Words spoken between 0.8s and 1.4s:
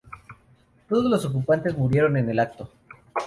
Todos los